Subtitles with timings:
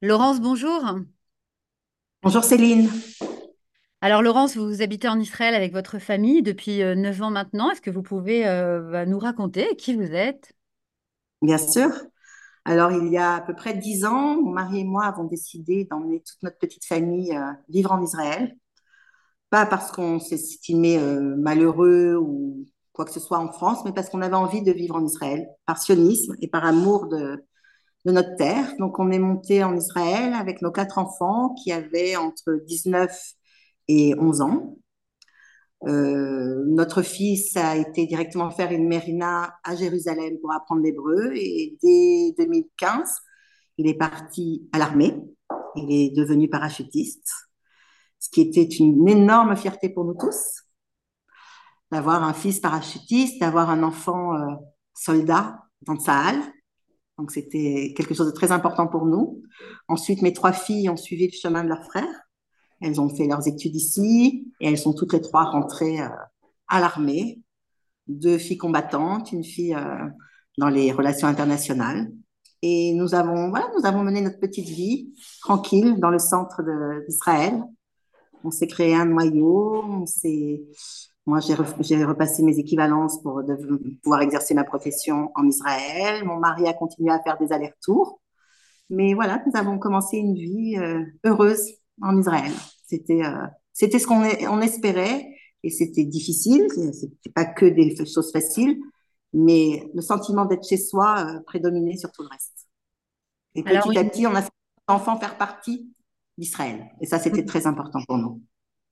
[0.00, 0.80] Laurence, bonjour.
[2.22, 2.88] Bonjour Céline.
[4.00, 7.70] Alors Laurence, vous habitez en Israël avec votre famille depuis euh, 9 ans maintenant.
[7.70, 10.52] Est-ce que vous pouvez euh, bah, nous raconter qui vous êtes?
[11.42, 11.90] Bien sûr.
[12.64, 15.86] Alors, il y a à peu près dix ans, mon mari et moi avons décidé
[15.90, 18.56] d'emmener toute notre petite famille euh, vivre en Israël.
[19.50, 24.10] Pas parce qu'on s'estimait euh, malheureux ou quoi que ce soit en France, mais parce
[24.10, 27.42] qu'on avait envie de vivre en Israël, par sionisme et par amour de,
[28.08, 28.74] de notre terre.
[28.78, 33.14] Donc, on est monté en Israël avec nos quatre enfants qui avaient entre 19
[33.88, 34.78] et 11 ans.
[35.86, 41.76] Euh, notre fils a été directement faire une mérina à Jérusalem pour apprendre l'hébreu et
[41.82, 43.08] dès 2015,
[43.76, 45.14] il est parti à l'armée.
[45.76, 47.30] Il est devenu parachutiste,
[48.18, 50.64] ce qui était une énorme fierté pour nous tous,
[51.92, 54.54] d'avoir un fils parachutiste, d'avoir un enfant euh,
[54.94, 56.36] soldat dans Tsahal.
[57.18, 59.42] Donc c'était quelque chose de très important pour nous.
[59.88, 62.06] Ensuite, mes trois filles ont suivi le chemin de leur frère.
[62.80, 66.08] Elles ont fait leurs études ici et elles sont toutes les trois rentrées euh,
[66.68, 67.42] à l'armée.
[68.06, 70.06] Deux filles combattantes, une fille euh,
[70.58, 72.08] dans les relations internationales.
[72.62, 76.62] Et nous avons, voilà, nous avons mené notre petite vie tranquille dans le centre
[77.06, 77.62] d'Israël.
[78.44, 79.82] On s'est créé un noyau.
[79.84, 80.62] On s'est,
[81.28, 83.54] moi, j'ai, repassé mes équivalences pour de,
[84.02, 86.24] pouvoir exercer ma profession en Israël.
[86.24, 88.20] Mon mari a continué à faire des allers-retours.
[88.88, 92.52] Mais voilà, nous avons commencé une vie euh, heureuse en Israël.
[92.86, 95.28] C'était euh, c'était ce qu'on on espérait
[95.62, 96.66] et c'était difficile.
[96.70, 98.80] C'était pas que des choses faciles,
[99.34, 102.68] mais le sentiment d'être chez soi euh, prédominait sur tout le reste.
[103.54, 104.50] Et Alors, petit à oui, petit, on a fait
[104.86, 105.92] enfant faire partie
[106.38, 106.86] d'Israël.
[107.02, 108.40] Et ça, c'était très important pour nous.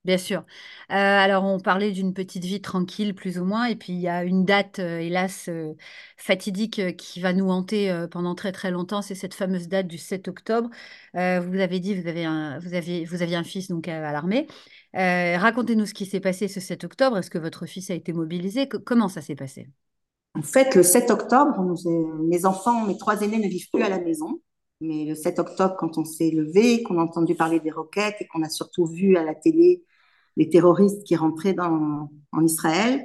[0.05, 0.39] Bien sûr.
[0.39, 4.07] Euh, alors, on parlait d'une petite vie tranquille, plus ou moins, et puis il y
[4.07, 5.73] a une date, euh, hélas, euh,
[6.15, 9.01] fatidique qui va nous hanter pendant très très longtemps.
[9.01, 10.69] C'est cette fameuse date du 7 octobre.
[11.13, 14.47] Vous avez dit, vous avez un, vous aviez, vous un fils donc à, l'armée.
[14.93, 17.17] Racontez-nous ce qui s'est passé ce 7 octobre.
[17.17, 18.67] Est-ce que votre fils a été mobilisé?
[18.69, 19.67] Co- comment ça s'est passé?
[20.35, 21.75] En fait, le 7 octobre,
[22.23, 24.39] mes enfants, mes trois aînés ne vivent plus à la maison.
[24.81, 28.27] Mais le 7 octobre, quand on s'est levé, qu'on a entendu parler des roquettes et
[28.27, 29.83] qu'on a surtout vu à la télé
[30.35, 33.03] les terroristes qui rentraient dans, en Israël,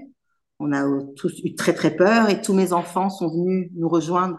[0.59, 0.85] on a
[1.17, 4.39] tous eu très très peur et tous mes enfants sont venus nous rejoindre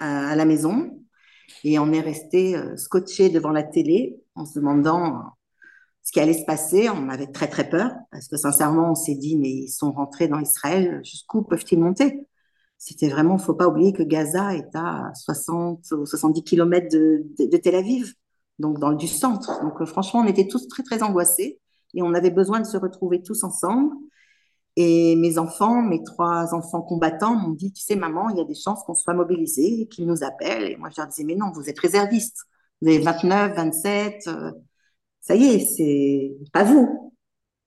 [0.00, 1.04] à, à la maison
[1.64, 5.20] et on est resté euh, scotché devant la télé en se demandant euh,
[6.02, 6.88] ce qui allait se passer.
[6.90, 10.28] On avait très très peur parce que sincèrement, on s'est dit mais ils sont rentrés
[10.28, 12.26] dans Israël, jusqu'où peuvent-ils monter?
[12.84, 17.76] C'était vraiment, faut pas oublier que Gaza est à 60 ou 70 kilomètres de, Tel
[17.76, 18.12] Aviv,
[18.58, 19.62] donc dans du centre.
[19.62, 21.58] Donc euh, franchement, on était tous très très angoissés
[21.94, 23.94] et on avait besoin de se retrouver tous ensemble.
[24.76, 28.44] Et mes enfants, mes trois enfants combattants m'ont dit, tu sais, maman, il y a
[28.44, 30.70] des chances qu'on soit mobilisés qu'ils nous appellent.
[30.70, 32.36] Et moi, je leur disais, mais non, vous êtes réservistes.
[32.82, 34.52] Vous avez 29, 27, euh,
[35.22, 37.14] ça y est, c'est pas vous.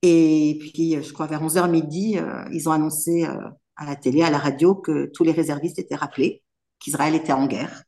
[0.03, 4.23] Et puis, je crois vers 11h midi, euh, ils ont annoncé euh, à la télé,
[4.23, 6.43] à la radio, que tous les réservistes étaient rappelés,
[6.79, 7.83] qu'Israël était en guerre.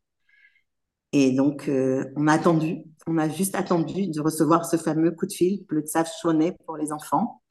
[1.11, 5.25] Et donc, euh, on a attendu, on a juste attendu de recevoir ce fameux coup
[5.25, 7.41] de fil, le Tsav Shoneh pour les enfants.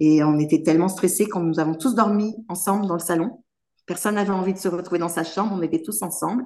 [0.00, 3.42] Et on était tellement stressés quand nous avons tous dormi ensemble dans le salon.
[3.86, 6.44] Personne n'avait envie de se retrouver dans sa chambre, on était tous ensemble.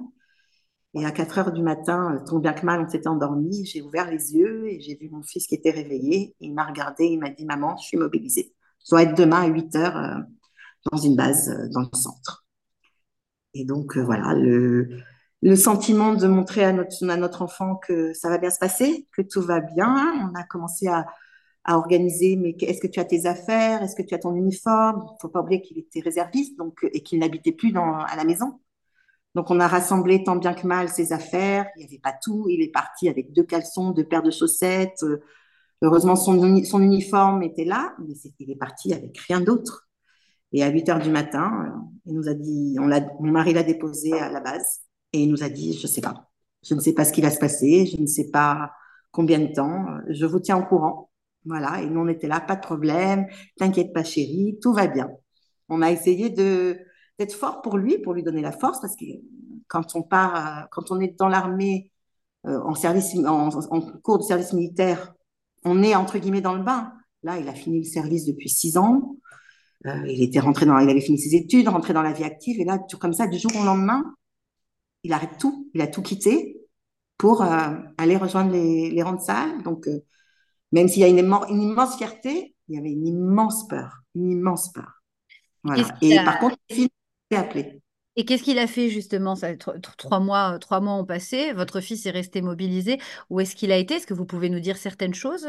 [0.93, 3.65] Et à 4 heures du matin, euh, tant bien que mal, on s'était endormi.
[3.65, 6.35] J'ai ouvert les yeux et j'ai vu mon fils qui était réveillé.
[6.39, 8.53] Il m'a regardé, il m'a dit, Maman, je suis mobilisée.
[8.83, 10.19] Je dois être demain à 8 heures euh,
[10.91, 12.45] dans une base euh, dans le centre.
[13.53, 14.89] Et donc, euh, voilà, le,
[15.41, 19.07] le sentiment de montrer à notre, à notre enfant que ça va bien se passer,
[19.11, 20.29] que tout va bien.
[20.29, 21.05] On a commencé à,
[21.63, 23.81] à organiser, mais est-ce que tu as tes affaires?
[23.83, 25.03] Est-ce que tu as ton uniforme?
[25.09, 28.23] Il ne faut pas oublier qu'il était réserviste donc, et qu'il n'habitait plus à la
[28.23, 28.59] maison.
[29.35, 31.67] Donc, on a rassemblé tant bien que mal ses affaires.
[31.75, 32.47] Il n'y avait pas tout.
[32.49, 35.03] Il est parti avec deux caleçons, deux paires de chaussettes.
[35.03, 35.21] Euh,
[35.83, 39.86] Heureusement, son, son uniforme était là, mais il est parti avec rien d'autre.
[40.53, 44.13] Et à 8 heures du matin, euh, il nous a dit, mon mari l'a déposé
[44.13, 44.81] à la base
[45.13, 46.29] et il nous a dit, je sais pas.
[46.67, 47.85] Je ne sais pas ce qui va se passer.
[47.85, 48.71] Je ne sais pas
[49.11, 49.85] combien de temps.
[50.09, 51.09] Je vous tiens au courant.
[51.45, 51.81] Voilà.
[51.81, 53.27] Et nous, on était là, pas de problème.
[53.57, 54.57] T'inquiète pas, chérie.
[54.61, 55.09] Tout va bien.
[55.69, 56.77] On a essayé de
[57.19, 59.05] d'être fort pour lui, pour lui donner la force, parce que
[59.67, 61.91] quand on part, euh, quand on est dans l'armée,
[62.45, 63.49] euh, en service, en
[64.03, 65.15] cours de service militaire,
[65.65, 66.93] on est entre guillemets dans le bain.
[67.23, 69.15] Là, il a fini le service depuis six ans.
[69.85, 72.59] Euh, il était rentré dans, il avait fini ses études, rentré dans la vie active,
[72.59, 74.03] et là, tout comme ça, du jour au lendemain,
[75.03, 75.69] il arrête tout.
[75.73, 76.57] Il a tout quitté
[77.17, 79.63] pour euh, aller rejoindre les, les rangs de salle.
[79.63, 80.03] Donc, euh,
[80.71, 84.31] même s'il y a une, une immense fierté, il y avait une immense peur, une
[84.31, 85.01] immense peur.
[85.63, 85.87] Voilà.
[86.01, 86.89] Et par contre, les filles
[87.29, 87.81] étaient appelées.
[88.15, 92.05] Et qu'est-ce qu'il a fait justement ça, Trois mois, trois mois ont passé, votre fils
[92.07, 92.99] est resté mobilisé.
[93.29, 93.93] Où est-ce qu'il a été?
[93.93, 95.47] Est-ce que vous pouvez nous dire certaines choses?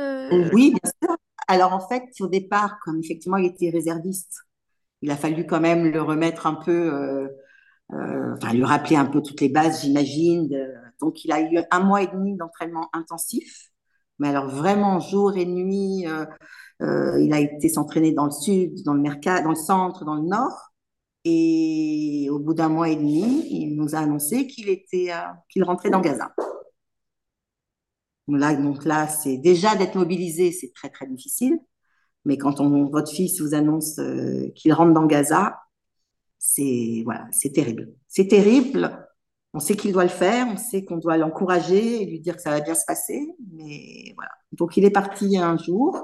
[0.53, 1.17] Oui, bien sûr.
[1.49, 4.43] Alors en fait, au départ, comme effectivement il était réserviste,
[5.03, 7.29] il a fallu quand même le remettre un peu, euh,
[7.93, 10.50] euh, enfin lui rappeler un peu toutes les bases, j'imagine.
[11.00, 13.71] Donc il a eu un mois et demi d'entraînement intensif,
[14.19, 16.06] mais alors vraiment jour et nuit.
[16.06, 20.15] euh, il a été s'entraîner dans le sud, dans le mercat, dans le centre, dans
[20.15, 20.73] le nord.
[21.25, 25.11] Et au bout d'un mois et demi, il nous a annoncé qu'il était,
[25.51, 26.33] qu'il rentrait dans Gaza.
[28.29, 31.59] Donc là, c'est déjà d'être mobilisé, c'est très très difficile.
[32.25, 32.61] Mais quand
[32.91, 35.59] votre fils vous annonce euh, qu'il rentre dans Gaza,
[36.39, 37.95] c'est voilà, c'est terrible.
[38.09, 39.07] C'est terrible.
[39.55, 42.43] On sait qu'il doit le faire, on sait qu'on doit l'encourager et lui dire que
[42.43, 43.21] ça va bien se passer.
[43.53, 44.31] Mais voilà.
[44.53, 45.99] Donc il est parti un jour.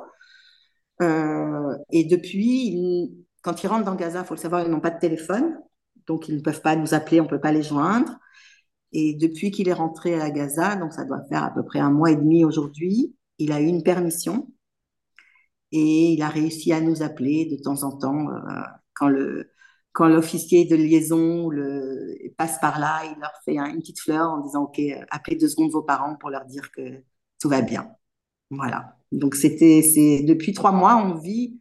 [1.02, 4.90] euh, et depuis, quand il rentre dans Gaza, il faut le savoir, ils n'ont pas
[4.90, 5.58] de téléphone.
[6.06, 8.12] Donc ils ne peuvent pas nous appeler, on ne peut pas les joindre.
[8.94, 11.90] Et depuis qu'il est rentré à Gaza, donc ça doit faire à peu près un
[11.90, 14.48] mois et demi aujourd'hui, il a eu une permission
[15.72, 18.60] et il a réussi à nous appeler de temps en temps euh,
[18.94, 19.50] quand le
[19.92, 21.50] quand l'officier de liaison
[22.36, 25.36] passe par là, il leur fait un- une petite fleur en disant OK, euh, appelez
[25.36, 27.02] deux secondes vos parents pour leur dire que
[27.40, 27.88] tout va bien.
[28.50, 28.96] Voilà.
[29.12, 31.60] Donc c'était c'est depuis trois mois on vit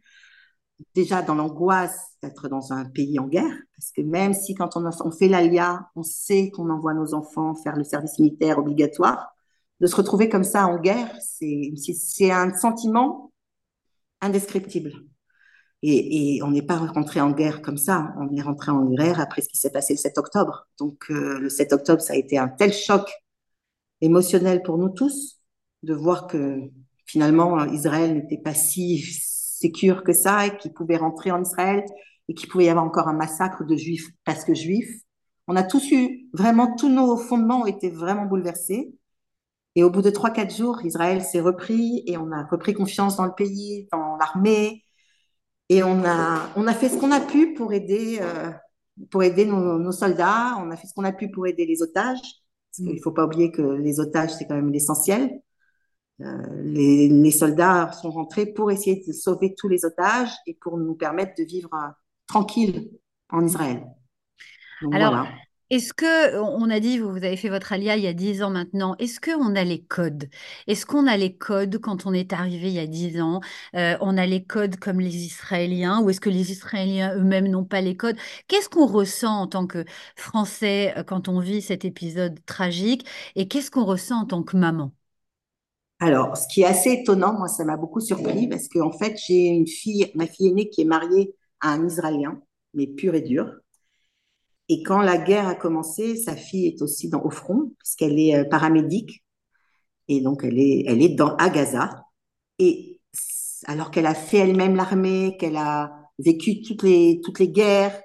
[0.94, 5.10] déjà dans l'angoisse d'être dans un pays en guerre parce que même si quand on,
[5.10, 9.34] fait l'ALIA, on sait qu'on envoie nos enfants faire le service militaire obligatoire,
[9.80, 13.32] de se retrouver comme ça en guerre, c'est un sentiment
[14.20, 14.92] indescriptible.
[15.82, 19.20] Et, et on n'est pas rentré en guerre comme ça, on est rentré en guerre
[19.20, 20.66] après ce qui s'est passé le 7 octobre.
[20.78, 23.12] Donc euh, le 7 octobre, ça a été un tel choc
[24.00, 25.42] émotionnel pour nous tous
[25.82, 26.58] de voir que
[27.04, 28.98] finalement Israël n'était pas si
[29.58, 31.84] sécure que ça et qu'il pouvait rentrer en Israël
[32.28, 35.00] et qu'il pouvait y avoir encore un massacre de juifs parce que juifs.
[35.46, 38.94] On a tous eu, vraiment, tous nos fondements ont été vraiment bouleversés.
[39.76, 43.16] Et au bout de trois, quatre jours, Israël s'est repris et on a repris confiance
[43.16, 44.84] dans le pays, dans l'armée.
[45.68, 48.50] Et on a, on a fait ce qu'on a pu pour aider, euh,
[49.10, 50.56] pour aider nos, nos soldats.
[50.60, 52.20] On a fait ce qu'on a pu pour aider les otages.
[52.20, 55.40] Parce qu'il ne faut pas oublier que les otages, c'est quand même l'essentiel.
[56.20, 60.78] Euh, les, les soldats sont rentrés pour essayer de sauver tous les otages et pour
[60.78, 61.88] nous permettre de vivre euh,
[62.26, 62.90] tranquille
[63.30, 63.84] en Israël.
[64.80, 65.40] Donc Alors, voilà.
[65.70, 68.42] est-ce que, on a dit, vous vous avez fait votre alia il y a 10
[68.42, 70.28] ans maintenant, est-ce qu'on a les codes?
[70.66, 73.40] Est-ce qu'on a les codes quand on est arrivé il y a 10 ans?
[73.74, 77.64] Euh, on a les codes comme les Israéliens ou est-ce que les Israéliens eux-mêmes n'ont
[77.64, 78.16] pas les codes?
[78.48, 79.84] Qu'est-ce qu'on ressent en tant que
[80.16, 84.92] Français quand on vit cet épisode tragique et qu'est-ce qu'on ressent en tant que maman?
[86.04, 89.46] Alors, ce qui est assez étonnant, moi, ça m'a beaucoup surpris parce qu'en fait, j'ai
[89.46, 92.42] une fille, ma fille aînée, qui est mariée à un Israélien,
[92.74, 93.50] mais pur et dur.
[94.68, 98.36] Et quand la guerre a commencé, sa fille est aussi dans, au front, puisqu'elle est
[98.36, 99.24] euh, paramédic,
[100.08, 102.04] et donc elle est, elle est dans, à Gaza.
[102.58, 103.00] Et
[103.64, 107.98] alors qu'elle a fait elle-même l'armée, qu'elle a vécu toutes les, toutes les guerres,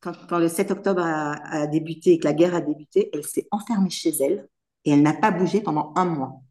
[0.00, 3.24] quand, quand le 7 octobre a, a débuté et que la guerre a débuté, elle
[3.24, 4.48] s'est enfermée chez elle
[4.86, 6.43] et elle n'a pas bougé pendant un mois.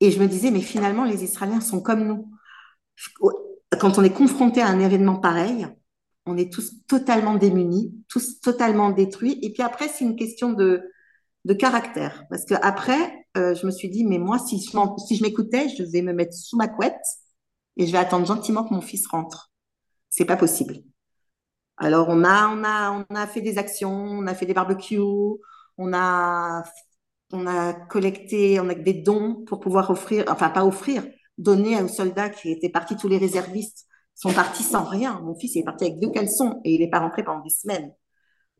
[0.00, 2.30] Et je me disais, mais finalement, les Israéliens sont comme nous.
[3.78, 5.68] Quand on est confronté à un événement pareil,
[6.26, 9.38] on est tous totalement démunis, tous totalement détruits.
[9.42, 10.82] Et puis après, c'est une question de,
[11.44, 12.24] de caractère.
[12.30, 14.70] Parce que après, euh, je me suis dit, mais moi, si je,
[15.06, 17.00] si m'écoutais, je vais me mettre sous ma couette
[17.76, 19.50] et je vais attendre gentiment que mon fils rentre.
[20.08, 20.78] C'est pas possible.
[21.76, 24.98] Alors, on a, on a, on a fait des actions, on a fait des barbecues,
[25.78, 26.62] on a,
[27.32, 31.06] on a collecté, on a des dons pour pouvoir offrir, enfin, pas offrir,
[31.38, 35.20] donner aux soldats qui étaient partis, tous les réservistes sont partis sans rien.
[35.22, 37.50] Mon fils il est parti avec deux caleçons et il n'est pas rentré pendant des
[37.50, 37.92] semaines.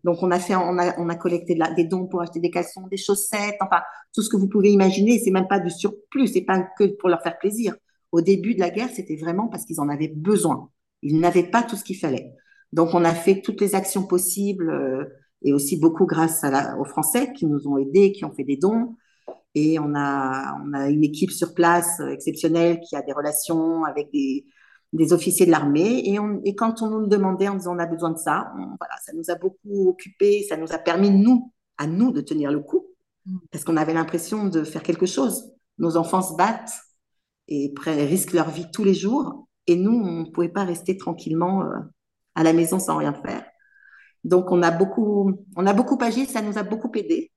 [0.05, 2.87] Donc, on a fait, on a, on a collecté des dons pour acheter des caleçons,
[2.87, 3.83] des chaussettes, enfin,
[4.15, 5.19] tout ce que vous pouvez imaginer.
[5.19, 7.75] C'est même pas du surplus, c'est pas que pour leur faire plaisir.
[8.13, 10.71] Au début de la guerre, c'était vraiment parce qu'ils en avaient besoin.
[11.03, 12.33] Ils n'avaient pas tout ce qu'il fallait.
[12.73, 15.05] Donc, on a fait toutes les actions possibles euh,
[15.43, 18.45] et aussi beaucoup grâce à la- aux Français qui nous ont aidés, qui ont fait
[18.45, 18.97] des dons.
[19.55, 23.85] Et on a, on a une équipe sur place euh, exceptionnelle qui a des relations
[23.85, 24.47] avec des,
[24.93, 26.03] des officiers de l'armée.
[26.09, 28.53] Et, on, et quand on nous le demandait en disant on a besoin de ça,
[28.57, 32.21] on- voilà, ça nous a beaucoup occupés, ça nous a permis, nous, à nous, de
[32.21, 32.87] tenir le coup,
[33.51, 35.53] parce qu'on avait l'impression de faire quelque chose.
[35.79, 36.73] Nos enfants se battent
[37.49, 39.49] et risquent leur vie tous les jours.
[39.67, 41.77] Et nous, on ne pouvait pas rester tranquillement euh,
[42.35, 43.45] à la maison sans rien faire.
[44.25, 47.31] Donc, on a beaucoup, on a beaucoup agi, ça nous a beaucoup aidé.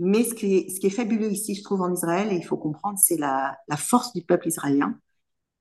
[0.00, 2.44] Mais ce qui est, ce qui est fabuleux ici, je trouve, en Israël, et il
[2.44, 4.98] faut comprendre, c'est la, la force du peuple israélien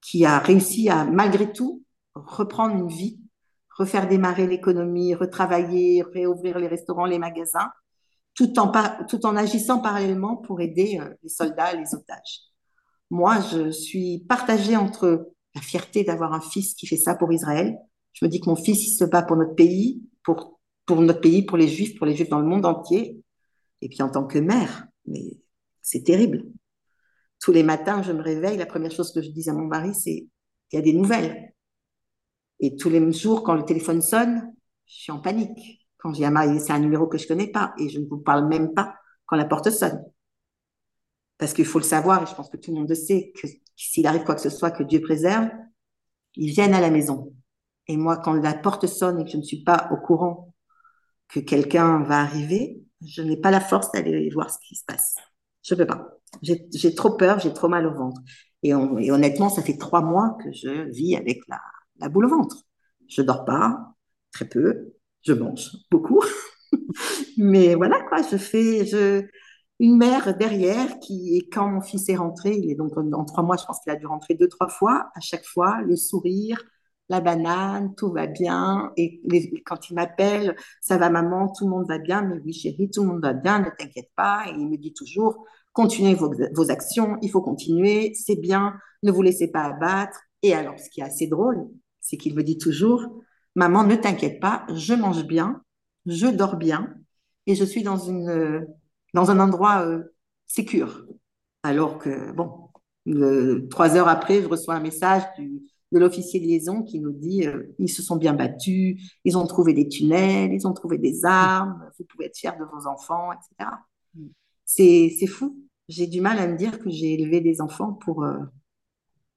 [0.01, 1.83] qui a réussi à, malgré tout,
[2.15, 3.19] reprendre une vie,
[3.77, 7.69] refaire démarrer l'économie, retravailler, réouvrir les restaurants, les magasins,
[8.33, 8.71] tout en,
[9.07, 12.41] tout en agissant parallèlement pour aider euh, les soldats, les otages.
[13.09, 17.77] Moi, je suis partagée entre la fierté d'avoir un fils qui fait ça pour Israël.
[18.13, 20.59] Je me dis que mon fils, il se bat pour notre pays, pour,
[20.89, 23.21] notre pays, pour les juifs, pour les juifs dans le monde entier.
[23.81, 25.39] Et puis en tant que mère, mais
[25.81, 26.43] c'est terrible.
[27.39, 29.95] Tous les matins, je me réveille, la première chose que je dis à mon mari,
[29.95, 30.27] c'est
[30.71, 31.53] il y a des nouvelles.
[32.59, 34.53] Et tous les jours, quand le téléphone sonne,
[34.85, 35.87] je suis en panique.
[35.97, 38.47] Quand j'ai un c'est un numéro que je connais pas et je ne vous parle
[38.47, 40.03] même pas quand la porte sonne.
[41.37, 43.47] Parce qu'il faut le savoir, et je pense que tout le monde le sait, que
[43.75, 45.49] s'il arrive quoi que ce soit, que Dieu préserve,
[46.35, 47.33] ils viennent à la maison.
[47.87, 50.53] Et moi, quand la porte sonne et que je ne suis pas au courant
[51.27, 55.15] que quelqu'un va arriver, je n'ai pas la force d'aller voir ce qui se passe.
[55.63, 56.17] Je ne peux pas.
[56.41, 58.21] J'ai trop peur, j'ai trop mal au ventre.
[58.63, 62.63] Et, honnêtement, ça fait trois mois que je vis avec la, boule au ventre.
[63.07, 63.95] Je dors pas,
[64.31, 66.21] très peu, je mange beaucoup.
[67.37, 68.85] Mais voilà quoi, je fais
[69.79, 73.57] une mère derrière qui, quand mon fils est rentré, il est donc en trois mois,
[73.57, 76.63] je pense qu'il a dû rentrer deux, trois fois, à chaque fois, le sourire,
[77.11, 78.93] la banane, tout va bien.
[78.95, 79.21] Et
[79.65, 82.21] quand il m'appelle, ça va maman, tout le monde va bien.
[82.21, 84.45] Mais oui chérie, tout le monde va bien, ne t'inquiète pas.
[84.47, 89.21] Et il me dit toujours, continuez vos, actions, il faut continuer, c'est bien, ne vous
[89.21, 90.21] laissez pas abattre.
[90.41, 91.67] Et alors, ce qui est assez drôle,
[91.99, 93.21] c'est qu'il me dit toujours,
[93.55, 95.61] maman, ne t'inquiète pas, je mange bien,
[96.05, 96.93] je dors bien,
[97.45, 100.03] et je suis dans, un endroit euh.
[101.63, 102.69] Alors que, bon,
[103.69, 107.45] trois heures après, je reçois un message du, de l'officier de liaison qui nous dit
[107.45, 111.25] euh, ils se sont bien battus, ils ont trouvé des tunnels, ils ont trouvé des
[111.25, 113.69] armes, vous pouvez être fiers de vos enfants, etc.
[114.65, 115.57] C'est fou.
[115.89, 118.39] J'ai du mal à me dire que j'ai élevé des enfants pour, euh,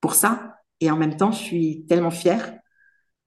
[0.01, 0.57] pour ça.
[0.81, 2.57] Et en même temps, je suis tellement fière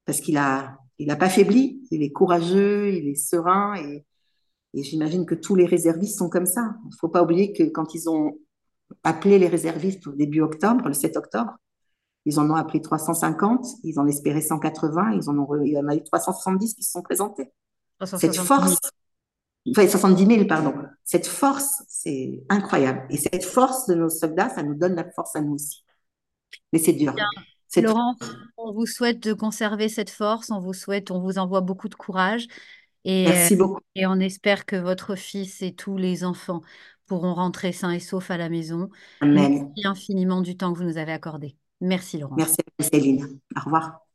[0.06, 1.86] parce qu'il a, il a pas faibli.
[1.92, 4.06] Il est courageux, il est serein et,
[4.74, 6.76] et j'imagine que tous les réservistes sont comme ça.
[6.86, 8.38] Il faut pas oublier que quand ils ont
[9.04, 11.58] appelé les réservistes au début octobre, le 7 octobre,
[12.28, 15.88] ils en ont appelé 350, ils en espéraient 180, ils en ont, il y en
[15.88, 17.54] a eu 370 qui se sont présentés.
[18.04, 18.78] Cette force,
[19.70, 20.74] enfin 70 000, pardon.
[21.06, 23.06] Cette force, c'est incroyable.
[23.10, 25.86] Et cette force de nos soldats, ça nous donne la force à nous aussi.
[26.74, 27.16] Mais c'est dur.
[27.78, 28.18] Laurence,
[28.58, 31.96] on vous souhaite de conserver cette force, on vous souhaite, on vous envoie beaucoup de
[31.96, 32.48] courage.
[33.06, 33.80] Et, Merci beaucoup.
[33.96, 36.62] Et on espère que votre fils et tous les enfants
[37.06, 38.90] pourront rentrer sains et saufs à la maison.
[39.22, 39.72] Amen.
[39.78, 41.56] Merci infiniment du temps que vous nous avez accordé.
[41.82, 42.36] Merci Laurent.
[42.38, 43.40] Merci Céline.
[43.56, 44.07] Au revoir.